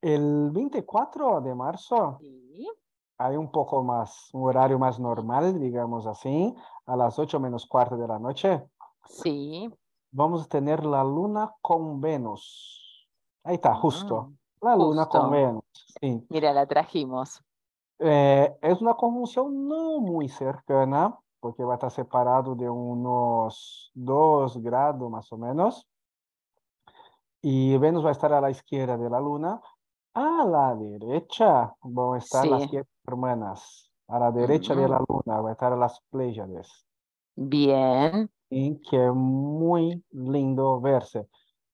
[0.00, 2.68] El 24 de marzo ¿Sí?
[3.18, 6.54] Hay un poco más, un horario más normal, digamos así,
[6.86, 8.62] a las 8 menos cuarto de la noche.
[9.06, 9.72] Sí.
[10.10, 13.08] Vamos a tener la luna con Venus.
[13.44, 14.22] Ahí está, justo.
[14.60, 15.64] Mm, la luna con Venus.
[16.00, 16.26] Sí.
[16.28, 17.42] Mira, la trajimos.
[17.98, 24.58] Eh, es una conjunción no muy cercana, porque va a estar separado de unos 2
[24.62, 25.86] grados más o menos.
[27.42, 29.60] Y Venus va a estar a la izquierda de la luna.
[30.14, 33.90] A la derecha van a estar las siete hermanas.
[34.06, 36.86] A la derecha de la luna van a estar las Pléyades.
[37.34, 38.30] Bien.
[38.48, 41.26] Y que muy lindo verse.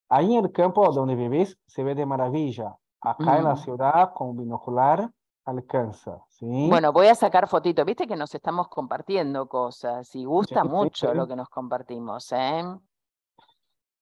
[0.09, 2.76] Ahí en el campo donde vivís se ve de maravilla.
[3.03, 5.11] Acá en la ciudad con binocular
[5.44, 6.24] alcanza.
[6.29, 6.66] ¿sí?
[6.68, 7.85] Bueno, voy a sacar fotito.
[7.85, 12.33] Viste que nos estamos compartiendo cosas y gusta mucho lo que nos compartimos.
[12.33, 12.64] ¿eh?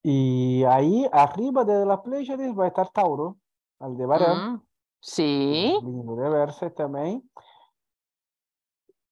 [0.03, 3.36] Y ahí arriba de la Pléyades va a estar Tauro.
[3.81, 4.55] Aldebarán.
[4.55, 4.62] Mm,
[5.01, 5.79] sí.
[5.83, 7.29] Lindo de verse también.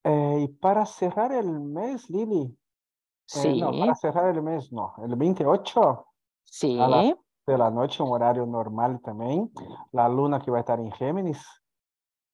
[0.04, 2.42] Eh, y para cerrar el mes, Lili.
[2.42, 2.56] Eh,
[3.26, 3.60] sí.
[3.60, 4.94] no, para cerrar el mes, no.
[4.98, 6.06] El 28.
[6.44, 6.78] Sí.
[7.46, 9.50] de la noche, un horario normal también.
[9.92, 11.44] La luna que va a estar en Géminis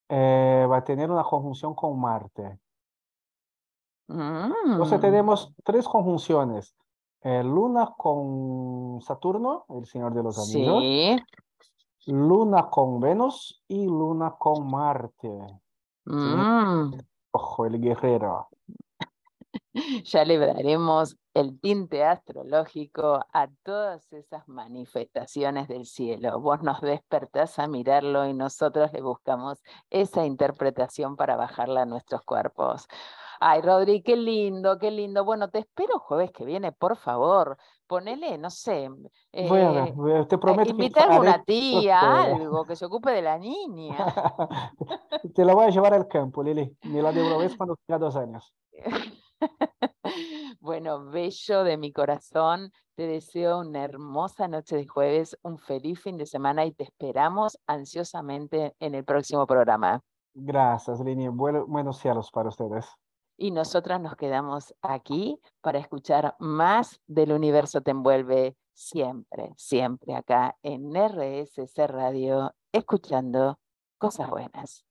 [0.08, 2.58] eh, va a tener una conjunción con Marte.
[4.08, 5.00] Entonces mm.
[5.00, 6.74] tenemos tres conjunciones.
[7.24, 10.82] luna con Saturno, el Señor de los Anillos.
[10.82, 11.16] Sí
[12.06, 15.30] Luna con Venus y Luna con Marte.
[16.04, 16.94] Mm.
[17.32, 18.48] Ojo, el guerrero.
[20.04, 26.40] Ya le daremos el tinte astrológico a todas esas manifestaciones del cielo.
[26.40, 32.22] Vos nos despertás a mirarlo y nosotros le buscamos esa interpretación para bajarla a nuestros
[32.22, 32.86] cuerpos.
[33.44, 35.24] Ay, Rodri, qué lindo, qué lindo.
[35.24, 37.56] Bueno, te espero jueves que viene, por favor.
[37.88, 38.88] Ponele, no sé.
[39.48, 40.70] bueno, eh, te prometo.
[40.70, 43.96] Invitar a una tía, algo, que se ocupe de la niña.
[45.34, 46.72] te la voy a llevar al campo, Lili.
[46.84, 48.54] Me la vez cuando tenga dos años.
[50.60, 52.70] bueno, bello de mi corazón.
[52.94, 57.58] Te deseo una hermosa noche de jueves, un feliz fin de semana y te esperamos
[57.66, 60.00] ansiosamente en el próximo programa.
[60.32, 61.26] Gracias, Lini.
[61.26, 62.86] buenos cielos para ustedes
[63.36, 70.56] y nosotras nos quedamos aquí para escuchar más del universo te envuelve siempre, siempre acá
[70.62, 73.58] en RSC Radio, escuchando
[73.98, 74.84] cosas buenas.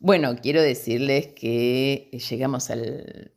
[0.00, 3.34] Bueno, quiero decirles que llegamos al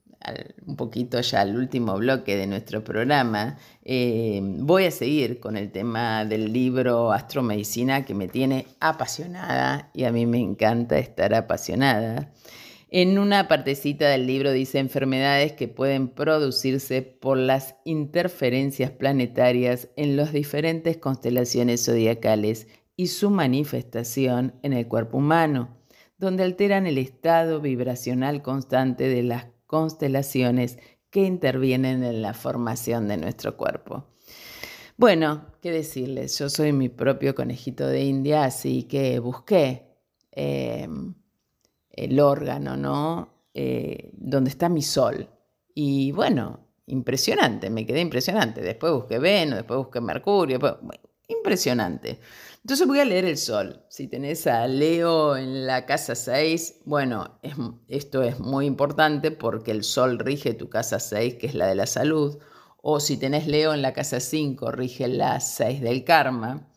[0.66, 5.72] un poquito ya al último bloque de nuestro programa, eh, voy a seguir con el
[5.72, 12.32] tema del libro Astromedicina que me tiene apasionada y a mí me encanta estar apasionada.
[12.94, 20.18] En una partecita del libro dice enfermedades que pueden producirse por las interferencias planetarias en
[20.18, 22.68] las diferentes constelaciones zodiacales
[22.98, 25.78] y su manifestación en el cuerpo humano,
[26.18, 30.78] donde alteran el estado vibracional constante de las constelaciones
[31.10, 34.06] que intervienen en la formación de nuestro cuerpo.
[34.98, 39.88] Bueno, qué decirles, yo soy mi propio conejito de India, así que busqué
[40.30, 41.14] em,
[41.90, 43.48] el órgano, ¿no?
[43.54, 45.30] Eh, donde está mi sol.
[45.74, 48.62] Y bueno, impresionante, me quedé impresionante.
[48.62, 50.60] Después busqué Venus, después busqué Mercurio,
[51.30, 52.20] impresionante.
[52.64, 53.84] Entonces voy a leer el sol.
[53.90, 57.40] Si tenés a Leo en la casa 6, bueno,
[57.88, 61.74] esto es muy importante porque el sol rige tu casa 6, que es la de
[61.76, 62.38] la salud.
[62.84, 66.72] O si tenés Leo en la casa 5, rige la 6 del karma.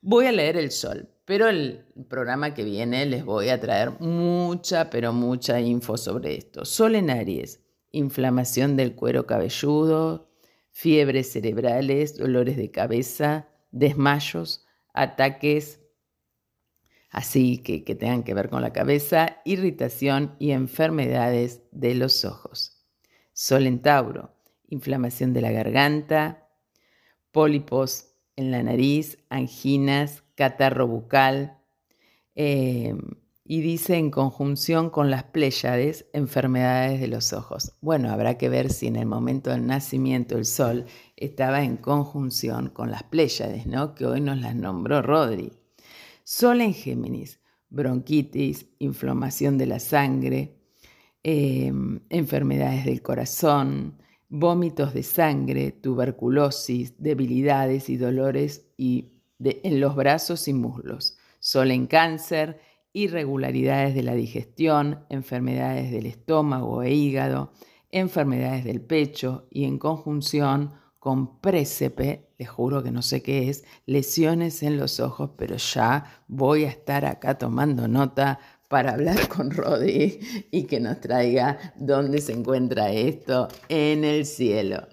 [0.00, 4.90] Voy a leer el sol, pero el programa que viene les voy a traer mucha,
[4.90, 6.64] pero mucha info sobre esto.
[6.64, 10.30] Sol en Aries, inflamación del cuero cabelludo,
[10.70, 14.65] fiebres cerebrales, dolores de cabeza, desmayos,
[14.96, 15.80] ataques
[17.10, 22.84] así que, que tengan que ver con la cabeza, irritación y enfermedades de los ojos.
[23.32, 24.34] Sol en Tauro,
[24.68, 26.48] inflamación de la garganta,
[27.32, 31.58] pólipos en la nariz, anginas, catarro bucal,
[32.34, 32.94] eh,
[33.48, 37.72] y dice en conjunción con las Pléyades, enfermedades de los ojos.
[37.80, 40.84] Bueno, habrá que ver si en el momento del nacimiento el Sol
[41.16, 43.94] estaba en conjunción con las Pléyades, ¿no?
[43.94, 45.52] Que hoy nos las nombró Rodri.
[46.24, 47.40] Sol en Géminis,
[47.70, 50.58] bronquitis, inflamación de la sangre,
[51.22, 53.98] em, enfermedades del corazón,
[54.28, 61.16] vómitos de sangre, tuberculosis, debilidades y dolores y en los brazos y muslos.
[61.40, 62.60] Sol en cáncer,
[62.92, 67.52] irregularidades de la digestión, enfermedades del estómago e hígado,
[67.90, 70.72] enfermedades del pecho y en conjunción
[71.06, 76.24] con présepe, les juro que no sé qué es, lesiones en los ojos, pero ya
[76.26, 80.18] voy a estar acá tomando nota para hablar con Rodi
[80.50, 84.88] y que nos traiga dónde se encuentra esto en el cielo.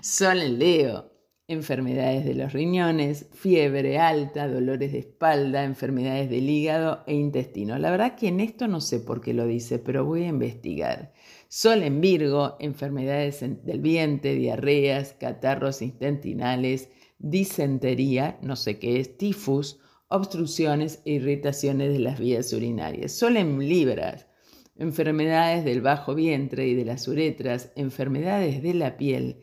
[0.00, 1.12] Sol en Leo,
[1.46, 7.76] enfermedades de los riñones, fiebre alta, dolores de espalda, enfermedades del hígado e intestino.
[7.76, 11.12] La verdad que en esto no sé por qué lo dice, pero voy a investigar.
[11.52, 19.80] Sol en Virgo, enfermedades del vientre, diarreas, catarros intestinales, disentería, no sé qué es, tifus,
[20.06, 23.10] obstrucciones e irritaciones de las vías urinarias.
[23.10, 24.28] Sol en Libras,
[24.76, 29.42] enfermedades del bajo vientre y de las uretras, enfermedades de la piel,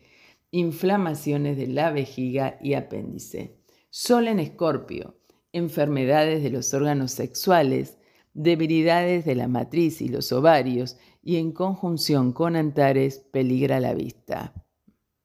[0.49, 3.57] inflamaciones de la vejiga y apéndice.
[3.89, 5.19] Sol en escorpio,
[5.51, 7.97] enfermedades de los órganos sexuales,
[8.33, 10.95] debilidades de la matriz y los ovarios
[11.27, 14.53] y en conjunción con Antares peligra la vista.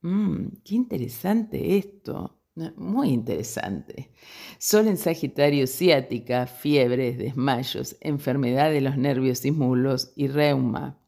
[0.00, 2.40] Mmm, qué interesante esto.
[2.74, 4.10] Muy interesante.
[4.58, 10.98] Sol en Sagitario, ciática, fiebres, desmayos, enfermedad de los nervios y muslos y reuma.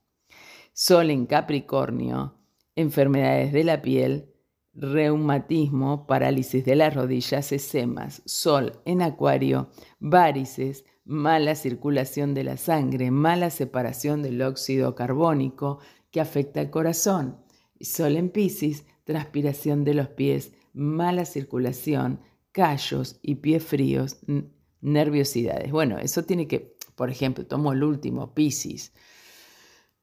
[0.73, 2.39] Sol en Capricornio,
[2.77, 4.33] enfermedades de la piel,
[4.75, 13.11] reumatismo, parálisis de las rodillas, esemas, sol en acuario, varices, mala circulación de la sangre,
[13.11, 15.79] mala separación del óxido carbónico
[16.11, 17.39] que afecta al corazón,
[17.81, 22.21] sol en piscis, transpiración de los pies, mala circulación,
[22.53, 24.19] callos y pies fríos,
[24.81, 25.73] nerviosidades.
[25.73, 28.93] Bueno, eso tiene que, por ejemplo, tomo el último, Pisces.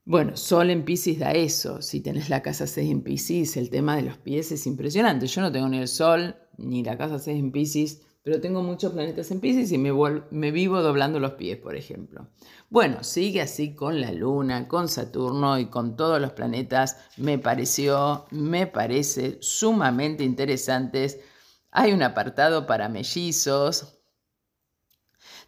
[0.04, 1.82] Bueno, Sol en Pisces da eso.
[1.82, 5.28] Si tenés la casa 6 en Pisces, el tema de los pies es impresionante.
[5.28, 8.94] Yo no tengo ni el Sol ni la casa 6 en Pisces, pero tengo muchos
[8.94, 12.28] planetas en Pisces y me, vivo doblando los pies, por ejemplo.
[12.70, 16.98] Bueno, sigue así con la Luna, con Saturno y con todos los planetas.
[17.18, 21.20] Me pareció, me parece sumamente interesantes.
[21.72, 23.98] Hay un apartado para mellizos.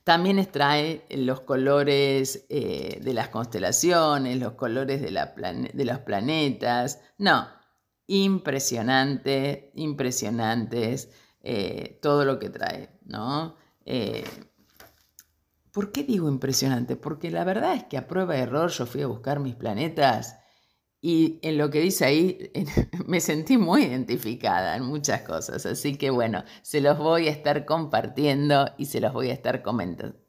[0.03, 7.01] También extrae los colores eh, de las constelaciones, los colores de, de los planetas.
[7.19, 7.47] No,
[8.07, 11.09] impresionante, impresionantes.
[11.43, 13.57] Eh, todo lo que trae, ¿no?
[13.85, 14.23] Eh,
[15.73, 16.95] ¿Por qué digo impresionante?
[16.95, 20.37] Porque la verdad es que a prueba de error yo fui a buscar mis planetas
[21.01, 22.51] y en lo que dice ahí
[23.07, 25.65] me sentí muy identificada en muchas cosas.
[25.65, 29.63] Así que bueno, se los voy a estar compartiendo y se los voy a estar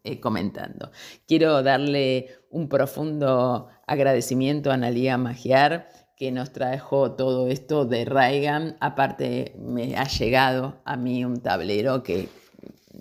[0.02, 0.90] eh, comentando.
[1.28, 5.86] Quiero darle un profundo agradecimiento a Analia Magiar
[6.16, 8.76] que nos trajo todo esto de Raigan.
[8.80, 12.28] Aparte, me ha llegado a mí un tablero que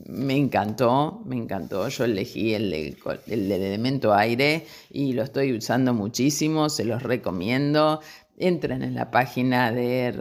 [0.07, 1.87] me encantó, me encantó.
[1.87, 8.01] Yo elegí el, el, del elemento aire y lo estoy usando muchísimo, se los recomiendo.
[8.35, 10.11] Entren en la página de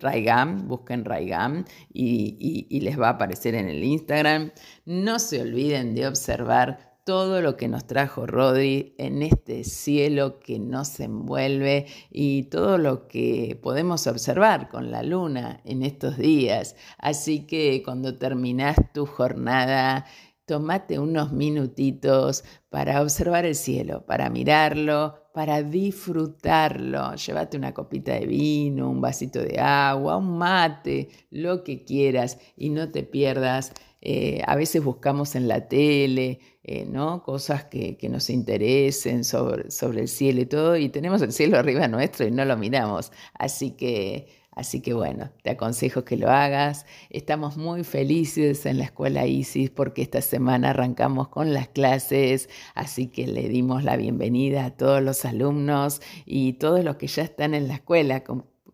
[0.00, 4.52] Raigam, busquen Raigam y, y les va a aparecer en el Instagram.
[4.86, 10.58] No se olviden de observar todo lo que nos trajo Rodri en este cielo que
[10.58, 16.76] nos envuelve y todo lo que podemos observar con la luna en estos días.
[16.98, 20.04] Así que cuando terminas tu jornada,
[20.44, 27.14] tomate unos minutitos para observar el cielo, para mirarlo, para disfrutarlo.
[27.14, 32.70] Llévate una copita de vino, un vasito de agua, un mate, lo que quieras y
[32.70, 33.72] no te pierdas.
[34.00, 37.22] Eh, a veces buscamos en la tele eh, ¿no?
[37.22, 41.86] cosas que, nos interesen sobre, sobre, el cielo y todo, y tenemos el cielo arriba
[41.86, 43.12] nuestro y no lo miramos.
[43.34, 46.84] Así que, así que bueno, te aconsejo que lo hagas.
[47.10, 53.06] Estamos muy felices en la escuela ISIS porque esta semana arrancamos con las clases, así
[53.06, 57.54] que le dimos la bienvenida a todos los alumnos y todos los que ya están
[57.54, 58.24] en la escuela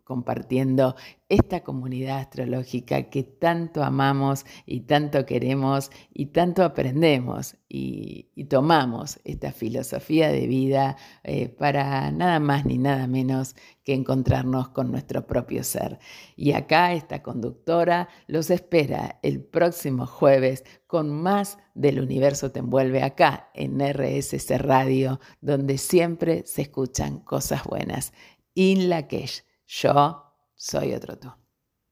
[0.05, 0.95] compartiendo
[1.27, 9.51] esta comunidad astrológica que tanto amamos y tanto queremos y tanto aprendemos y, tomamos esta
[9.51, 15.63] filosofía de vida eh, para nada más ni nada menos que encontrarnos con nuestro propio
[15.63, 15.97] ser.
[16.35, 23.01] Y acá esta conductora los espera el próximo jueves con más del universo te envuelve
[23.01, 28.13] acá en RSC Radio, donde siempre se escuchan cosas buenas.
[28.53, 31.44] In Lakesh yo soy otro tú.